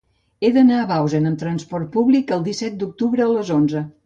[0.45, 3.85] He d'anar a Bausen amb trasport públic el disset d'octubre a les onze.